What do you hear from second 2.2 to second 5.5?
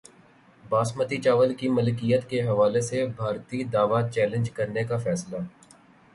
کے حوالے سے بھارتی دعوی چیلنج کرنے کا فیصلہ